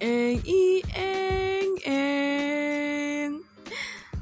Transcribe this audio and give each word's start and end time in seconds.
eng 0.00 0.40
i 0.48 0.80
eng 0.96 1.76
eng. 1.84 3.44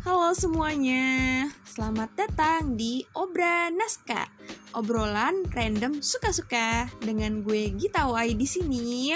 Halo 0.03 0.35
semuanya. 0.35 1.47
Selamat 1.63 2.11
datang 2.19 2.75
di 2.75 3.07
Obra 3.15 3.71
Naska 3.71 4.27
Obrolan 4.75 5.47
random 5.55 6.03
suka-suka 6.03 6.91
Dengan 6.99 7.47
gue 7.47 7.71
Gita 7.79 8.11
Wai 8.11 8.35
di 8.35 8.43
sini. 8.43 9.15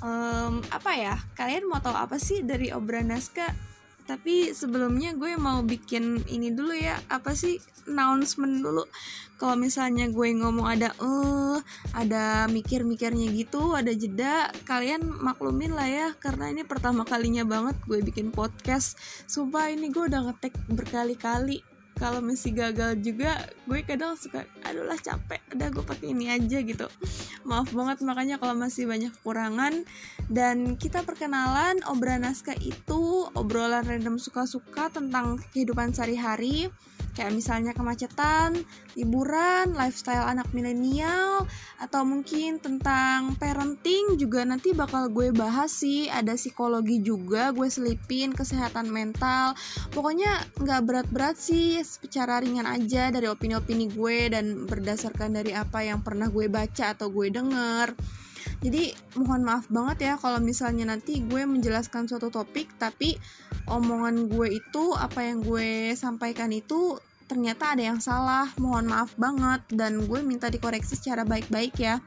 Um, 0.00 0.64
Apa 0.72 0.96
ya, 0.96 1.20
kalian 1.36 1.68
mau 1.68 1.84
tahu 1.84 1.92
apa 1.92 2.16
sih 2.16 2.40
dari 2.40 2.72
Obra 2.72 3.04
Naska? 3.04 3.69
Tapi 4.06 4.52
sebelumnya 4.52 5.16
gue 5.16 5.36
mau 5.40 5.64
bikin 5.64 6.24
ini 6.28 6.52
dulu 6.52 6.76
ya. 6.76 7.00
Apa 7.08 7.32
sih 7.32 7.58
announcement 7.88 8.60
dulu? 8.60 8.84
Kalau 9.40 9.56
misalnya 9.56 10.04
gue 10.12 10.36
ngomong 10.36 10.68
ada 10.68 10.92
eh 11.00 11.06
uh, 11.06 11.58
ada 11.96 12.44
mikir-mikirnya 12.52 13.32
gitu 13.32 13.72
ada 13.72 13.88
jeda 13.88 14.52
kalian 14.68 15.00
maklumin 15.24 15.72
lah 15.72 15.88
ya. 15.88 16.08
Karena 16.20 16.52
ini 16.52 16.62
pertama 16.68 17.08
kalinya 17.08 17.42
banget 17.48 17.76
gue 17.88 18.04
bikin 18.04 18.32
podcast. 18.34 19.00
Sumpah 19.24 19.72
ini 19.72 19.88
gue 19.88 20.04
udah 20.06 20.28
ngetek 20.28 20.52
berkali-kali 20.68 21.69
kalau 22.00 22.24
masih 22.24 22.56
gagal 22.56 22.96
juga 23.04 23.36
gue 23.68 23.84
kadang 23.84 24.16
suka 24.16 24.48
aduh 24.64 24.88
lah 24.88 24.96
capek 24.96 25.44
udah 25.52 25.68
gue 25.68 25.84
pakai 25.84 26.16
ini 26.16 26.32
aja 26.32 26.64
gitu. 26.64 26.88
Maaf 27.44 27.76
banget 27.76 28.00
makanya 28.00 28.40
kalau 28.40 28.56
masih 28.56 28.88
banyak 28.88 29.12
kekurangan. 29.20 29.84
Dan 30.32 30.80
kita 30.80 31.04
perkenalan 31.04 31.84
obrolan 31.84 32.24
naskah 32.24 32.56
itu 32.56 33.28
obrolan 33.36 33.84
random 33.84 34.16
suka-suka 34.16 34.88
tentang 34.88 35.36
kehidupan 35.52 35.92
sehari-hari 35.92 36.72
kayak 37.14 37.34
misalnya 37.34 37.72
kemacetan, 37.74 38.62
liburan, 38.94 39.74
lifestyle 39.74 40.26
anak 40.26 40.48
milenial, 40.50 41.46
atau 41.80 42.02
mungkin 42.04 42.62
tentang 42.62 43.34
parenting 43.36 44.18
juga 44.20 44.44
nanti 44.46 44.74
bakal 44.76 45.08
gue 45.10 45.34
bahas 45.34 45.70
sih. 45.70 46.06
Ada 46.10 46.36
psikologi 46.36 47.02
juga, 47.02 47.50
gue 47.50 47.66
selipin 47.66 48.34
kesehatan 48.34 48.90
mental. 48.90 49.54
Pokoknya 49.94 50.46
nggak 50.58 50.82
berat-berat 50.86 51.36
sih, 51.38 51.80
secara 51.82 52.40
ringan 52.40 52.66
aja 52.66 53.10
dari 53.10 53.26
opini-opini 53.26 53.90
gue 53.90 54.30
dan 54.32 54.66
berdasarkan 54.66 55.36
dari 55.40 55.52
apa 55.56 55.82
yang 55.84 56.02
pernah 56.04 56.28
gue 56.28 56.46
baca 56.46 56.94
atau 56.94 57.10
gue 57.10 57.28
denger. 57.32 57.92
Jadi 58.60 58.92
mohon 59.16 59.40
maaf 59.40 59.72
banget 59.72 60.12
ya 60.12 60.14
kalau 60.20 60.36
misalnya 60.36 60.84
nanti 60.84 61.24
gue 61.24 61.42
menjelaskan 61.48 62.04
suatu 62.04 62.28
topik 62.28 62.68
tapi 62.76 63.16
omongan 63.64 64.28
gue 64.28 64.60
itu 64.60 64.84
apa 64.92 65.24
yang 65.24 65.40
gue 65.40 65.96
sampaikan 65.96 66.52
itu 66.52 67.00
ternyata 67.24 67.72
ada 67.72 67.82
yang 67.94 68.00
salah. 68.04 68.52
Mohon 68.60 68.92
maaf 68.92 69.10
banget 69.16 69.64
dan 69.72 70.04
gue 70.04 70.20
minta 70.20 70.52
dikoreksi 70.52 71.00
secara 71.00 71.24
baik-baik 71.24 71.72
ya. 71.80 72.04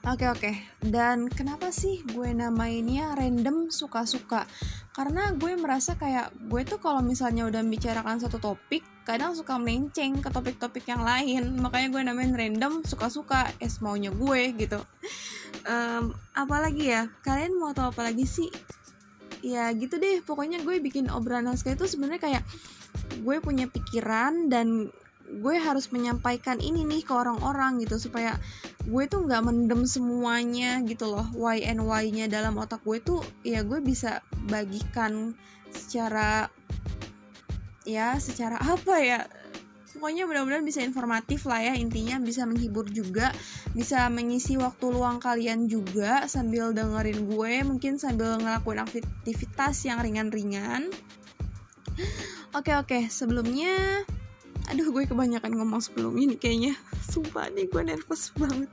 Oke 0.00 0.24
oke, 0.32 0.52
dan 0.80 1.28
kenapa 1.28 1.68
sih 1.68 2.00
gue 2.16 2.32
namainnya 2.32 3.12
random 3.20 3.68
suka-suka? 3.68 4.48
Karena 4.96 5.36
gue 5.36 5.52
merasa 5.60 5.92
kayak 5.92 6.32
gue 6.48 6.64
tuh 6.64 6.80
kalau 6.80 7.04
misalnya 7.04 7.44
udah 7.44 7.60
bicarakan 7.60 8.16
satu 8.16 8.40
topik, 8.40 8.80
kadang 9.04 9.36
suka 9.36 9.60
melenceng 9.60 10.24
ke 10.24 10.32
topik-topik 10.32 10.88
yang 10.88 11.04
lain. 11.04 11.52
Makanya 11.60 11.92
gue 11.92 12.00
namain 12.00 12.32
random 12.32 12.80
suka-suka, 12.80 13.52
es 13.60 13.84
maunya 13.84 14.08
gue 14.08 14.56
gitu. 14.56 14.80
Um, 15.68 16.16
apalagi 16.32 16.96
ya, 16.96 17.12
kalian 17.20 17.60
mau 17.60 17.76
tahu 17.76 17.92
apa 17.92 18.08
lagi 18.08 18.24
sih? 18.24 18.48
Ya 19.44 19.68
gitu 19.76 20.00
deh, 20.00 20.24
pokoknya 20.24 20.64
gue 20.64 20.80
bikin 20.80 21.12
obrolan 21.12 21.44
naskah 21.44 21.76
itu 21.76 21.84
sebenarnya 21.84 22.24
kayak 22.24 22.44
gue 23.20 23.36
punya 23.44 23.68
pikiran 23.68 24.48
dan 24.48 24.88
gue 25.30 25.56
harus 25.56 25.86
menyampaikan 25.94 26.58
ini 26.58 26.82
nih 26.82 27.06
ke 27.06 27.12
orang-orang 27.14 27.78
gitu 27.78 28.02
supaya 28.02 28.34
gue 28.82 29.04
tuh 29.06 29.22
nggak 29.30 29.46
mendem 29.46 29.86
semuanya 29.86 30.82
gitu 30.82 31.06
loh. 31.06 31.26
Why 31.38 31.62
and 31.62 31.86
why-nya 31.86 32.26
dalam 32.26 32.58
otak 32.58 32.82
gue 32.82 32.98
tuh 32.98 33.22
ya 33.46 33.62
gue 33.62 33.78
bisa 33.78 34.26
bagikan 34.50 35.38
secara 35.70 36.50
ya 37.86 38.18
secara 38.18 38.58
apa 38.74 38.94
ya 38.98 39.20
pokoknya 39.90 40.24
mudah-mudahan 40.24 40.64
bisa 40.64 40.80
informatif 40.80 41.44
lah 41.50 41.60
ya 41.60 41.74
intinya 41.74 42.16
bisa 42.22 42.46
menghibur 42.46 42.86
juga 42.88 43.34
bisa 43.74 44.06
mengisi 44.08 44.54
waktu 44.54 44.86
luang 44.86 45.18
kalian 45.18 45.66
juga 45.66 46.24
sambil 46.30 46.70
dengerin 46.70 47.26
gue 47.26 47.52
mungkin 47.66 47.98
sambil 47.98 48.38
ngelakuin 48.38 48.80
aktivitas 48.82 49.86
yang 49.86 50.02
ringan-ringan. 50.02 50.90
Oke 52.56 52.74
oke 52.74 53.06
sebelumnya 53.12 54.02
aduh 54.70 54.88
gue 54.94 55.04
kebanyakan 55.10 55.58
ngomong 55.58 55.82
sebelum 55.82 56.14
ini 56.14 56.38
kayaknya. 56.38 56.78
Sumpah 57.10 57.50
nih 57.50 57.66
gue 57.66 57.82
nervous 57.82 58.30
banget. 58.38 58.70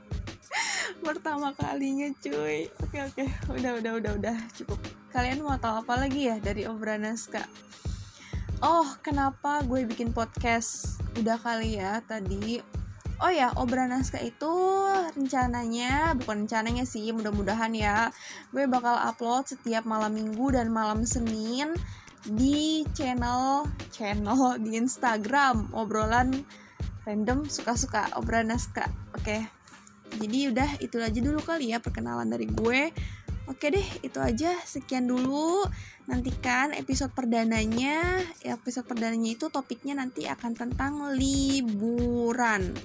Pertama 1.06 1.50
kalinya 1.58 2.08
cuy. 2.22 2.70
Oke 2.86 2.98
oke. 3.02 3.24
Udah 3.50 3.82
udah 3.82 3.92
udah 3.98 4.12
udah. 4.16 4.36
Cukup. 4.54 4.78
Kalian 5.10 5.42
mau 5.42 5.58
tahu 5.58 5.82
apa 5.82 5.94
lagi 6.06 6.30
ya 6.30 6.38
dari 6.38 6.64
Obranaska 6.64 7.42
oh 8.62 8.88
kenapa 9.06 9.62
gue 9.62 9.86
bikin 9.86 10.10
podcast 10.10 10.98
udah 11.18 11.38
kali 11.38 11.78
ya 11.78 12.02
tadi? 12.02 12.58
Oh 13.18 13.34
ya, 13.34 13.50
Obra 13.58 13.82
Naskah 13.90 14.22
itu 14.22 14.52
rencananya, 15.18 16.14
bukan 16.22 16.46
rencananya 16.46 16.86
sih, 16.86 17.10
mudah-mudahan 17.10 17.74
ya, 17.74 18.14
gue 18.54 18.70
bakal 18.70 18.94
upload 18.94 19.42
setiap 19.42 19.82
malam 19.82 20.14
minggu 20.14 20.54
dan 20.54 20.70
malam 20.70 21.02
Senin 21.02 21.74
di 22.26 22.82
channel 22.96 23.68
channel 23.94 24.58
di 24.58 24.74
Instagram 24.74 25.70
obrolan 25.76 26.42
random 27.06 27.46
suka-suka 27.46 28.10
obrolan 28.18 28.50
naskah 28.52 28.90
oke 29.14 29.22
okay. 29.22 29.46
jadi 30.18 30.50
udah 30.50 30.70
itu 30.82 30.98
aja 30.98 31.20
dulu 31.20 31.38
kali 31.44 31.70
ya 31.70 31.84
perkenalan 31.84 32.32
dari 32.32 32.48
gue. 32.48 32.90
Oke 33.48 33.72
deh 33.72 33.88
itu 34.04 34.20
aja. 34.20 34.52
Sekian 34.60 35.08
dulu. 35.08 35.64
Nantikan 36.04 36.76
episode 36.76 37.16
perdananya. 37.16 38.20
Episode 38.44 38.84
perdananya 38.84 39.32
itu 39.32 39.48
topiknya 39.48 39.96
nanti 39.96 40.28
akan 40.28 40.52
tentang 40.52 41.16
liburan. 41.16 42.76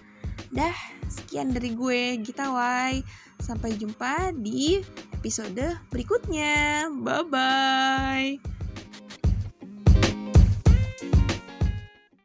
Dah 0.56 0.76
sekian 1.12 1.52
dari 1.52 1.76
gue 1.76 2.24
Gita 2.24 2.56
Wai. 2.56 3.04
Sampai 3.44 3.76
jumpa 3.76 4.32
di 4.32 4.80
episode 5.12 5.84
berikutnya. 5.92 6.88
Bye 6.96 7.28
bye 7.28 8.63